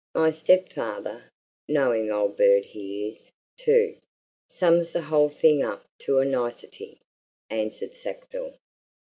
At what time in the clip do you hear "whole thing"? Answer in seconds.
5.03-5.61